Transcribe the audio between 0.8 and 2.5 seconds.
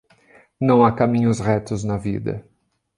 há caminhos retos na vida.